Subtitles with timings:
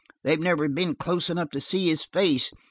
[0.23, 2.51] They've never been close enough to see his face.